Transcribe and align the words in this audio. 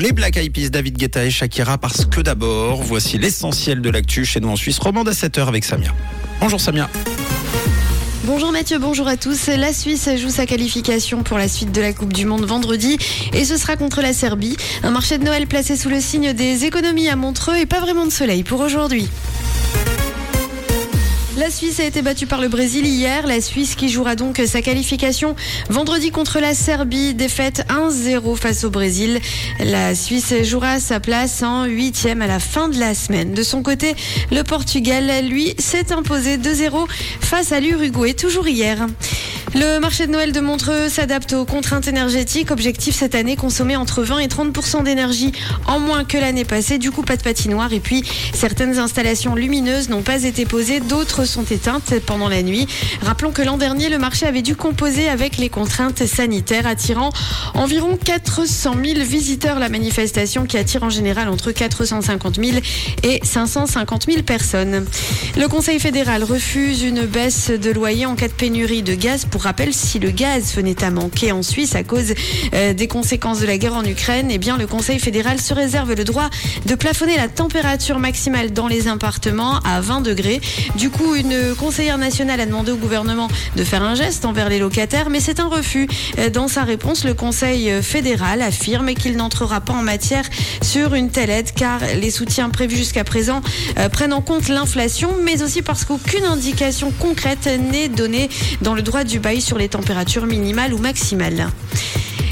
les 0.00 0.12
Black 0.12 0.36
Eyed 0.36 0.52
Peas, 0.52 0.70
David 0.70 0.96
Guetta 0.96 1.24
et 1.24 1.30
Shakira, 1.30 1.78
parce 1.78 2.04
que 2.04 2.20
d'abord, 2.20 2.82
voici 2.82 3.18
l'essentiel 3.18 3.80
de 3.80 3.90
l'actu 3.90 4.24
chez 4.24 4.40
nous 4.40 4.48
en 4.48 4.56
Suisse 4.56 4.78
romande 4.78 5.08
à 5.08 5.12
7h 5.12 5.46
avec 5.46 5.64
Samia. 5.64 5.92
Bonjour 6.40 6.60
Samia. 6.60 6.88
Bonjour 8.24 8.50
Mathieu, 8.52 8.78
bonjour 8.78 9.06
à 9.06 9.16
tous. 9.16 9.46
La 9.46 9.72
Suisse 9.72 10.08
joue 10.16 10.30
sa 10.30 10.46
qualification 10.46 11.22
pour 11.22 11.38
la 11.38 11.48
suite 11.48 11.72
de 11.72 11.80
la 11.80 11.92
Coupe 11.92 12.12
du 12.12 12.26
Monde 12.26 12.44
vendredi 12.44 12.98
et 13.32 13.44
ce 13.44 13.56
sera 13.56 13.76
contre 13.76 14.02
la 14.02 14.12
Serbie. 14.12 14.56
Un 14.82 14.90
marché 14.90 15.16
de 15.16 15.24
Noël 15.24 15.46
placé 15.46 15.76
sous 15.76 15.88
le 15.88 16.00
signe 16.00 16.32
des 16.32 16.64
économies 16.64 17.08
à 17.08 17.16
Montreux 17.16 17.56
et 17.56 17.66
pas 17.66 17.80
vraiment 17.80 18.04
de 18.04 18.10
soleil 18.10 18.42
pour 18.42 18.60
aujourd'hui. 18.60 19.08
La 21.36 21.50
Suisse 21.50 21.80
a 21.80 21.84
été 21.84 22.00
battue 22.00 22.26
par 22.26 22.40
le 22.40 22.48
Brésil 22.48 22.86
hier. 22.86 23.26
La 23.26 23.42
Suisse 23.42 23.74
qui 23.74 23.90
jouera 23.90 24.16
donc 24.16 24.40
sa 24.46 24.62
qualification 24.62 25.36
vendredi 25.68 26.10
contre 26.10 26.40
la 26.40 26.54
Serbie. 26.54 27.12
Défaite 27.12 27.66
1-0 27.68 28.36
face 28.36 28.64
au 28.64 28.70
Brésil. 28.70 29.20
La 29.60 29.94
Suisse 29.94 30.32
jouera 30.44 30.80
sa 30.80 30.98
place 30.98 31.42
en 31.42 31.64
huitième 31.64 32.22
à 32.22 32.26
la 32.26 32.38
fin 32.38 32.70
de 32.70 32.78
la 32.78 32.94
semaine. 32.94 33.34
De 33.34 33.42
son 33.42 33.62
côté, 33.62 33.94
le 34.32 34.44
Portugal, 34.44 35.26
lui, 35.26 35.54
s'est 35.58 35.92
imposé 35.92 36.38
2-0 36.38 36.86
face 37.20 37.52
à 37.52 37.60
l'Uruguay, 37.60 38.14
toujours 38.14 38.48
hier. 38.48 38.86
Le 39.54 39.78
marché 39.78 40.06
de 40.06 40.12
Noël 40.12 40.32
de 40.32 40.40
Montreux 40.40 40.88
s'adapte 40.88 41.32
aux 41.32 41.44
contraintes 41.44 41.86
énergétiques. 41.86 42.50
Objectif 42.50 42.96
cette 42.96 43.14
année, 43.14 43.36
consommer 43.36 43.76
entre 43.76 44.02
20 44.02 44.18
et 44.18 44.26
30% 44.26 44.82
d'énergie 44.82 45.32
en 45.66 45.78
moins 45.78 46.04
que 46.04 46.18
l'année 46.18 46.44
passée. 46.44 46.78
Du 46.78 46.90
coup, 46.90 47.02
pas 47.02 47.16
de 47.16 47.22
patinoire. 47.22 47.72
Et 47.72 47.80
puis, 47.80 48.02
certaines 48.34 48.78
installations 48.78 49.34
lumineuses 49.34 49.88
n'ont 49.88 50.02
pas 50.02 50.24
été 50.24 50.44
posées. 50.44 50.80
D'autres 50.80 51.24
sont 51.24 51.44
éteintes 51.44 51.94
pendant 52.04 52.28
la 52.28 52.42
nuit. 52.42 52.66
Rappelons 53.02 53.30
que 53.30 53.42
l'an 53.42 53.56
dernier, 53.56 53.88
le 53.88 53.98
marché 53.98 54.26
avait 54.26 54.42
dû 54.42 54.56
composer 54.56 55.08
avec 55.08 55.38
les 55.38 55.48
contraintes 55.48 56.04
sanitaires, 56.04 56.66
attirant 56.66 57.10
environ 57.54 57.96
400 57.96 58.74
000 58.84 59.00
visiteurs. 59.06 59.58
La 59.58 59.68
manifestation 59.68 60.44
qui 60.44 60.58
attire 60.58 60.82
en 60.82 60.90
général 60.90 61.28
entre 61.28 61.52
450 61.52 62.44
000 62.44 62.58
et 63.04 63.20
550 63.22 64.06
000 64.06 64.22
personnes. 64.22 64.86
Le 65.38 65.48
Conseil 65.48 65.78
fédéral 65.78 66.24
refuse 66.24 66.82
une 66.82 67.06
baisse 67.06 67.50
de 67.50 67.70
loyer 67.70 68.06
en 68.06 68.16
cas 68.16 68.28
de 68.28 68.32
pénurie 68.32 68.82
de 68.82 68.94
gaz 68.94 69.24
pour 69.24 69.45
rappel, 69.46 69.72
si 69.72 70.00
le 70.00 70.10
gaz 70.10 70.54
venait 70.56 70.82
à 70.82 70.90
manquer 70.90 71.30
en 71.30 71.42
Suisse 71.44 71.76
à 71.76 71.84
cause 71.84 72.14
euh, 72.52 72.74
des 72.74 72.88
conséquences 72.88 73.38
de 73.38 73.46
la 73.46 73.58
guerre 73.58 73.74
en 73.74 73.84
Ukraine, 73.84 74.26
eh 74.30 74.38
bien 74.38 74.56
le 74.56 74.66
Conseil 74.66 74.98
fédéral 74.98 75.40
se 75.40 75.54
réserve 75.54 75.94
le 75.94 76.02
droit 76.02 76.28
de 76.66 76.74
plafonner 76.74 77.16
la 77.16 77.28
température 77.28 78.00
maximale 78.00 78.52
dans 78.52 78.66
les 78.66 78.88
appartements 78.88 79.60
à 79.60 79.80
20 79.80 80.00
degrés. 80.00 80.40
Du 80.76 80.90
coup, 80.90 81.14
une 81.14 81.54
conseillère 81.54 81.96
nationale 81.96 82.40
a 82.40 82.46
demandé 82.46 82.72
au 82.72 82.76
gouvernement 82.76 83.28
de 83.54 83.62
faire 83.62 83.84
un 83.84 83.94
geste 83.94 84.24
envers 84.24 84.48
les 84.48 84.58
locataires, 84.58 85.10
mais 85.10 85.20
c'est 85.20 85.38
un 85.38 85.46
refus. 85.46 85.86
Euh, 86.18 86.28
dans 86.28 86.48
sa 86.48 86.64
réponse, 86.64 87.04
le 87.04 87.14
Conseil 87.14 87.70
fédéral 87.82 88.42
affirme 88.42 88.94
qu'il 88.94 89.16
n'entrera 89.16 89.60
pas 89.60 89.74
en 89.74 89.82
matière 89.82 90.24
sur 90.60 90.94
une 90.94 91.10
telle 91.10 91.30
aide 91.30 91.52
car 91.54 91.80
les 92.00 92.10
soutiens 92.10 92.50
prévus 92.50 92.76
jusqu'à 92.76 93.04
présent 93.04 93.42
euh, 93.78 93.88
prennent 93.88 94.12
en 94.12 94.22
compte 94.22 94.48
l'inflation, 94.48 95.10
mais 95.22 95.42
aussi 95.42 95.62
parce 95.62 95.84
qu'aucune 95.84 96.24
indication 96.24 96.92
concrète 96.98 97.48
n'est 97.70 97.88
donnée 97.88 98.28
dans 98.62 98.74
le 98.74 98.82
droit 98.82 99.04
du 99.04 99.18
sur 99.34 99.58
les 99.58 99.68
températures 99.68 100.24
minimales 100.24 100.72
ou 100.72 100.78
maximales. 100.78 101.48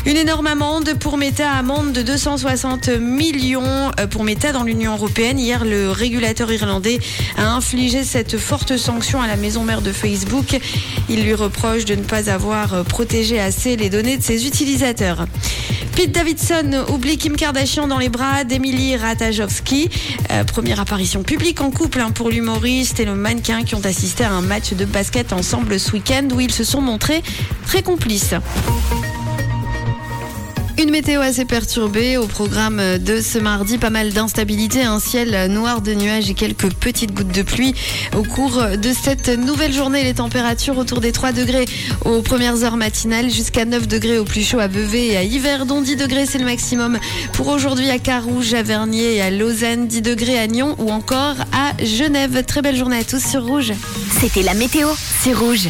Une 0.06 0.19
énorme 0.19 0.48
amende 0.48 0.92
pour 1.00 1.16
Meta, 1.16 1.50
amende 1.50 1.92
de 1.92 2.02
260 2.02 2.88
millions 3.00 3.91
euh, 3.98 4.06
pour 4.06 4.22
Meta 4.22 4.52
dans 4.52 4.62
l'Union 4.62 4.92
européenne. 4.92 5.38
Hier, 5.38 5.64
le 5.64 5.91
régulateur 5.91 6.52
irlandais 6.52 6.98
a 7.38 7.55
infligé 7.55 8.05
cette 8.05 8.36
forte 8.36 8.77
sanction 8.77 9.22
à 9.22 9.27
la 9.27 9.36
maison 9.36 9.64
mère 9.64 9.80
de 9.80 9.92
Facebook. 9.92 10.58
Il 11.08 11.25
lui 11.25 11.32
reproche 11.32 11.86
de 11.86 11.94
ne 11.94 12.02
pas 12.02 12.28
avoir 12.28 12.75
euh, 12.75 12.82
protégé 12.82 13.41
assez 13.41 13.77
les 13.77 13.88
données 13.88 14.19
de 14.19 14.22
ses 14.22 14.47
utilisateurs. 14.47 15.25
Pete 15.97 16.12
Davidson 16.12 16.84
oublie 16.92 17.16
Kim 17.16 17.34
Kardashian 17.34 17.88
dans 17.88 17.98
les 17.98 18.10
bras 18.10 18.44
d'Emily 18.44 18.97
Ratajkowski. 18.97 19.88
Euh, 20.32 20.44
première 20.44 20.80
apparition 20.80 21.22
publique 21.22 21.62
en 21.62 21.70
couple 21.70 22.00
hein, 22.00 22.10
pour 22.10 22.28
l'humoriste 22.28 23.00
et 23.00 23.06
le 23.06 23.14
mannequin 23.14 23.62
qui 23.62 23.75
ont 23.75 23.84
assisté 23.84 24.25
à 24.25 24.32
un 24.32 24.42
match 24.42 24.75
de 24.75 24.84
basket 24.84 25.32
ensemble 25.32 25.81
ce 25.81 25.92
week-end 25.92 26.28
où 26.34 26.41
ils 26.41 26.53
se 26.53 26.65
sont 26.65 26.82
montrés 26.82 27.22
très 27.66 27.82
complices. 27.82 28.34
Une 30.76 30.90
météo 30.90 31.20
assez 31.20 31.44
perturbée 31.44 32.16
au 32.16 32.26
programme 32.26 32.98
de 32.98 33.20
ce 33.20 33.38
mardi. 33.38 33.78
Pas 33.78 33.90
mal 33.90 34.12
d'instabilité, 34.12 34.82
un 34.82 34.98
ciel 34.98 35.50
noir 35.50 35.80
de 35.80 35.94
nuages 35.94 36.28
et 36.28 36.34
quelques 36.34 36.72
petites 36.74 37.14
gouttes 37.14 37.32
de 37.32 37.42
pluie. 37.42 37.74
Au 38.16 38.22
cours 38.22 38.60
de 38.60 38.92
cette 38.92 39.28
nouvelle 39.28 39.72
journée, 39.72 40.02
les 40.02 40.14
températures 40.14 40.76
autour 40.76 41.00
des 41.00 41.12
3 41.12 41.30
degrés 41.30 41.66
aux 42.04 42.22
premières 42.22 42.64
heures 42.64 42.76
matinales 42.76 43.30
jusqu'à 43.30 43.64
9 43.64 43.86
degrés 43.86 44.18
au 44.18 44.24
plus 44.24 44.42
chaud 44.42 44.58
à 44.58 44.66
Vevey 44.66 45.06
et 45.06 45.16
à 45.16 45.22
Yverdon. 45.22 45.80
10 45.80 45.94
degrés, 45.96 46.26
c'est 46.26 46.38
le 46.38 46.44
maximum 46.44 46.98
pour 47.34 47.48
aujourd'hui 47.48 47.88
à 47.91 48.00
Carouge, 48.00 48.52
à 48.54 48.64
Vernier 48.64 49.14
et 49.16 49.22
à 49.22 49.30
Lausanne. 49.30 49.86
10 49.86 50.02
degrés 50.02 50.38
à 50.38 50.48
Nyon 50.48 50.74
ou 50.78 50.91
encore 50.91 51.36
à 51.52 51.72
Genève. 51.84 52.44
Très 52.44 52.62
belle 52.62 52.76
journée 52.76 52.98
à 52.98 53.04
tous 53.04 53.24
sur 53.24 53.46
Rouge. 53.46 53.72
C'était 54.20 54.42
la 54.42 54.54
météo, 54.54 54.88
c'est 55.22 55.34
Rouge. 55.34 55.68